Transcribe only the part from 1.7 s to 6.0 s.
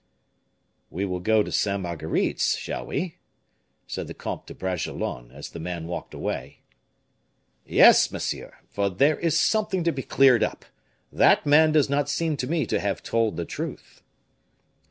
Marguerite's, shall we?" said the comte to Bragelonne, as the man